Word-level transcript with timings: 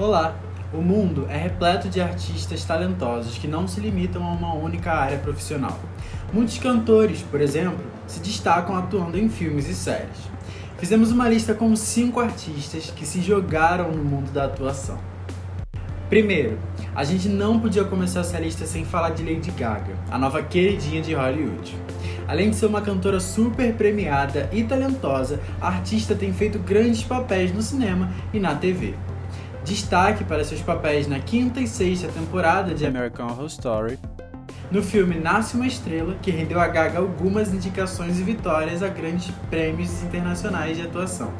Olá! 0.00 0.34
O 0.72 0.78
mundo 0.78 1.26
é 1.28 1.36
repleto 1.36 1.86
de 1.86 2.00
artistas 2.00 2.64
talentosos 2.64 3.36
que 3.36 3.46
não 3.46 3.68
se 3.68 3.80
limitam 3.80 4.24
a 4.24 4.32
uma 4.32 4.54
única 4.54 4.90
área 4.90 5.18
profissional. 5.18 5.78
Muitos 6.32 6.56
cantores, 6.56 7.20
por 7.20 7.38
exemplo, 7.38 7.84
se 8.06 8.18
destacam 8.20 8.74
atuando 8.74 9.18
em 9.18 9.28
filmes 9.28 9.68
e 9.68 9.74
séries. 9.74 10.16
Fizemos 10.78 11.12
uma 11.12 11.28
lista 11.28 11.52
com 11.52 11.76
cinco 11.76 12.18
artistas 12.18 12.90
que 12.96 13.04
se 13.04 13.20
jogaram 13.20 13.92
no 13.92 14.02
mundo 14.02 14.32
da 14.32 14.46
atuação. 14.46 14.96
Primeiro, 16.08 16.58
a 16.94 17.04
gente 17.04 17.28
não 17.28 17.60
podia 17.60 17.84
começar 17.84 18.20
essa 18.20 18.40
lista 18.40 18.64
sem 18.64 18.86
falar 18.86 19.10
de 19.10 19.22
Lady 19.22 19.50
Gaga, 19.50 19.92
a 20.10 20.16
nova 20.16 20.42
queridinha 20.42 21.02
de 21.02 21.12
Hollywood. 21.12 21.76
Além 22.26 22.48
de 22.48 22.56
ser 22.56 22.64
uma 22.64 22.80
cantora 22.80 23.20
super 23.20 23.74
premiada 23.74 24.48
e 24.50 24.64
talentosa, 24.64 25.38
a 25.60 25.68
artista 25.68 26.14
tem 26.14 26.32
feito 26.32 26.58
grandes 26.58 27.02
papéis 27.02 27.52
no 27.52 27.60
cinema 27.60 28.10
e 28.32 28.40
na 28.40 28.54
TV. 28.54 28.94
Destaque 29.70 30.24
para 30.24 30.42
seus 30.42 30.60
papéis 30.60 31.06
na 31.06 31.20
quinta 31.20 31.60
e 31.60 31.68
sexta 31.68 32.08
temporada 32.08 32.74
de 32.74 32.84
American 32.84 33.28
Horror 33.28 33.46
Story, 33.46 34.00
no 34.68 34.82
filme 34.82 35.14
Nasce 35.14 35.54
uma 35.54 35.64
Estrela, 35.64 36.16
que 36.20 36.32
rendeu 36.32 36.58
a 36.58 36.66
Gaga 36.66 36.98
algumas 36.98 37.54
indicações 37.54 38.18
e 38.18 38.22
vitórias 38.24 38.82
a 38.82 38.88
grandes 38.88 39.30
prêmios 39.48 40.02
internacionais 40.02 40.76
de 40.76 40.82
atuação, 40.82 41.32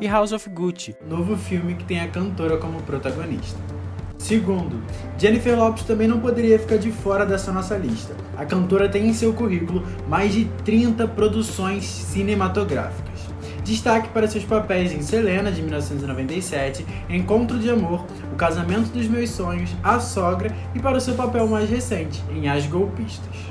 e 0.00 0.06
House 0.06 0.30
of 0.30 0.48
Gucci, 0.48 0.94
novo 1.08 1.36
filme 1.36 1.74
que 1.74 1.82
tem 1.82 2.00
a 2.00 2.06
cantora 2.06 2.56
como 2.56 2.80
protagonista. 2.82 3.58
Segundo, 4.16 4.80
Jennifer 5.18 5.58
Lopes 5.58 5.82
também 5.82 6.06
não 6.06 6.20
poderia 6.20 6.56
ficar 6.56 6.76
de 6.76 6.92
fora 6.92 7.26
dessa 7.26 7.50
nossa 7.50 7.76
lista. 7.76 8.14
A 8.38 8.44
cantora 8.44 8.88
tem 8.88 9.08
em 9.08 9.12
seu 9.12 9.32
currículo 9.32 9.84
mais 10.06 10.32
de 10.32 10.44
30 10.64 11.08
produções 11.08 11.84
cinematográficas. 11.84 13.09
Destaque 13.64 14.08
para 14.08 14.26
seus 14.26 14.44
papéis 14.44 14.92
em 14.92 15.02
Selena, 15.02 15.52
de 15.52 15.62
1997, 15.62 16.84
Encontro 17.08 17.58
de 17.58 17.70
Amor, 17.70 18.06
O 18.32 18.36
Casamento 18.36 18.90
dos 18.90 19.06
Meus 19.06 19.30
Sonhos, 19.30 19.70
A 19.82 20.00
Sogra 20.00 20.54
e 20.74 20.80
para 20.80 20.96
o 20.96 21.00
seu 21.00 21.14
papel 21.14 21.46
mais 21.46 21.68
recente, 21.68 22.22
em 22.30 22.48
As 22.48 22.66
Golpistas. 22.66 23.50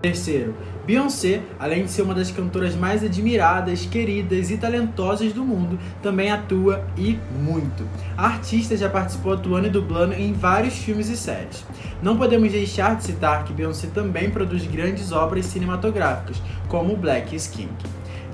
Terceiro, 0.00 0.54
Beyoncé, 0.86 1.40
além 1.58 1.84
de 1.84 1.90
ser 1.90 2.02
uma 2.02 2.14
das 2.14 2.30
cantoras 2.30 2.76
mais 2.76 3.02
admiradas, 3.02 3.86
queridas 3.86 4.50
e 4.50 4.56
talentosas 4.56 5.32
do 5.32 5.42
mundo, 5.42 5.78
também 6.02 6.30
atua 6.30 6.86
e 6.96 7.18
muito. 7.42 7.84
A 8.16 8.26
artista 8.26 8.76
já 8.76 8.88
participou 8.88 9.32
atuando 9.32 9.66
e 9.66 9.70
dublando 9.70 10.14
em 10.14 10.32
vários 10.32 10.74
filmes 10.74 11.08
e 11.08 11.16
séries. 11.16 11.64
Não 12.02 12.16
podemos 12.16 12.52
deixar 12.52 12.94
de 12.94 13.04
citar 13.04 13.44
que 13.44 13.52
Beyoncé 13.52 13.88
também 13.88 14.30
produz 14.30 14.64
grandes 14.66 15.12
obras 15.12 15.46
cinematográficas, 15.46 16.40
como 16.68 16.96
Black 16.96 17.34
is 17.34 17.48
King. 17.48 17.74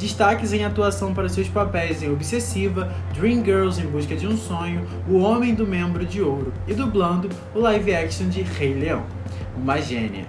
Destaques 0.02 0.52
em 0.52 0.64
atuação 0.64 1.14
para 1.14 1.28
seus 1.28 1.46
papéis 1.46 2.02
em 2.02 2.10
Obsessiva, 2.10 2.92
Dreamgirls 3.14 3.80
em 3.80 3.86
Busca 3.86 4.16
de 4.16 4.26
um 4.26 4.36
Sonho, 4.36 4.84
O 5.08 5.18
Homem 5.18 5.54
do 5.54 5.64
Membro 5.64 6.04
de 6.04 6.20
Ouro 6.20 6.52
e 6.66 6.74
dublando 6.74 7.28
o 7.54 7.60
live 7.60 7.94
action 7.94 8.28
de 8.28 8.42
Rei 8.42 8.74
Leão. 8.74 9.04
Uma 9.56 9.80
gênia. 9.80 10.26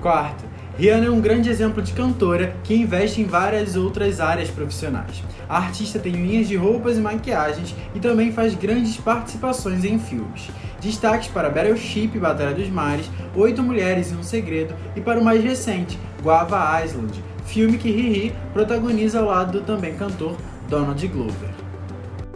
Quarto, 0.00 0.46
Rihanna 0.78 1.08
é 1.08 1.10
um 1.10 1.20
grande 1.20 1.50
exemplo 1.50 1.82
de 1.82 1.92
cantora 1.92 2.56
que 2.64 2.74
investe 2.74 3.20
em 3.20 3.26
várias 3.26 3.76
outras 3.76 4.18
áreas 4.18 4.48
profissionais. 4.48 5.22
A 5.46 5.58
artista 5.58 5.98
tem 5.98 6.12
linhas 6.12 6.48
de 6.48 6.56
roupas 6.56 6.96
e 6.96 7.00
maquiagens 7.00 7.76
e 7.94 8.00
também 8.00 8.32
faz 8.32 8.54
grandes 8.54 8.96
participações 8.96 9.84
em 9.84 9.98
filmes. 9.98 10.48
Destaques 10.80 11.28
para 11.28 11.50
Battleship 11.50 12.18
Batalha 12.18 12.54
dos 12.54 12.70
Mares, 12.70 13.10
Oito 13.36 13.62
Mulheres 13.62 14.10
e 14.10 14.14
um 14.14 14.22
Segredo 14.22 14.74
e 14.96 15.02
para 15.02 15.20
o 15.20 15.24
mais 15.24 15.44
recente, 15.44 15.98
Guava 16.22 16.82
Island, 16.82 17.22
filme 17.50 17.78
que 17.78 17.90
Riri 17.90 18.32
protagoniza 18.52 19.18
ao 19.18 19.26
lado 19.26 19.58
do 19.58 19.66
também 19.66 19.94
cantor 19.94 20.36
Donald 20.68 21.04
Glover. 21.08 21.50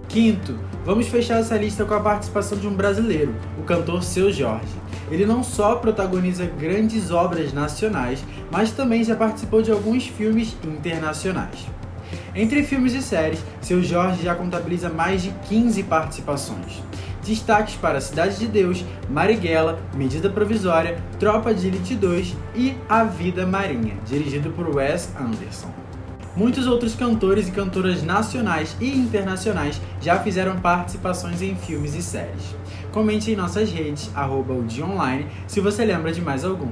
Quinto, 0.08 0.58
vamos 0.84 1.06
fechar 1.06 1.38
essa 1.38 1.56
lista 1.56 1.84
com 1.84 1.94
a 1.94 2.00
participação 2.00 2.58
de 2.58 2.66
um 2.66 2.74
brasileiro, 2.74 3.32
o 3.56 3.62
cantor 3.62 4.02
Seu 4.02 4.32
Jorge. 4.32 4.74
Ele 5.08 5.24
não 5.24 5.44
só 5.44 5.76
protagoniza 5.76 6.44
grandes 6.46 7.12
obras 7.12 7.52
nacionais, 7.52 8.24
mas 8.50 8.72
também 8.72 9.04
já 9.04 9.14
participou 9.14 9.62
de 9.62 9.70
alguns 9.70 10.04
filmes 10.04 10.56
internacionais. 10.64 11.64
Entre 12.34 12.64
filmes 12.64 12.92
e 12.92 13.00
séries, 13.00 13.44
Seu 13.60 13.82
Jorge 13.84 14.24
já 14.24 14.34
contabiliza 14.34 14.88
mais 14.88 15.22
de 15.22 15.30
15 15.48 15.84
participações. 15.84 16.82
Destaques 17.24 17.74
para 17.76 18.02
Cidade 18.02 18.38
de 18.38 18.46
Deus, 18.46 18.84
Marighella, 19.08 19.78
Medida 19.94 20.28
Provisória, 20.28 20.98
Tropa 21.18 21.54
de 21.54 21.68
Elite 21.68 21.94
2 21.94 22.36
e 22.54 22.76
A 22.86 23.02
Vida 23.04 23.46
Marinha, 23.46 23.96
dirigido 24.04 24.50
por 24.50 24.68
Wes 24.76 25.08
Anderson. 25.18 25.72
Muitos 26.36 26.66
outros 26.66 26.94
cantores 26.94 27.48
e 27.48 27.52
cantoras 27.52 28.02
nacionais 28.02 28.76
e 28.80 28.90
internacionais 28.90 29.80
já 30.02 30.18
fizeram 30.18 30.58
participações 30.58 31.40
em 31.40 31.54
filmes 31.54 31.94
e 31.94 32.02
séries. 32.02 32.56
Comente 32.92 33.30
em 33.30 33.36
nossas 33.36 33.70
redes, 33.70 34.10
arroba 34.14 34.54
se 35.46 35.60
você 35.60 35.84
lembra 35.84 36.12
de 36.12 36.20
mais 36.20 36.44
algum. 36.44 36.68